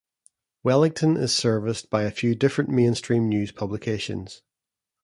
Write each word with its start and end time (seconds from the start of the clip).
Wellington 0.63 1.15
is 1.15 1.31
serviced 1.31 1.91
by 1.91 2.01
a 2.01 2.09
few 2.09 2.33
different 2.33 2.71
mainstream 2.71 3.29
news 3.29 3.51
publications. 3.51 4.41